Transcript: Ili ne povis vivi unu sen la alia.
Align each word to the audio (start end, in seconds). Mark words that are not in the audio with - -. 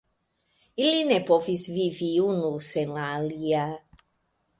Ili 0.85 1.03
ne 1.09 1.19
povis 1.27 1.65
vivi 1.75 2.09
unu 2.29 2.49
sen 2.69 2.95
la 2.95 3.05
alia. 3.19 3.63